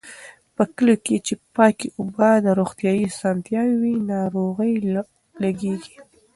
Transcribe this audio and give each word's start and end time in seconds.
په 0.55 0.63
کليو 0.75 0.97
کې 1.05 1.15
چې 1.25 1.33
پاکې 1.55 1.87
اوبه 1.99 2.29
او 2.49 2.57
روغتيايي 2.59 3.03
اسانتیاوې 3.11 3.75
وي، 3.81 3.95
ناروغۍ 4.11 4.73
لږېږي. 5.41 5.95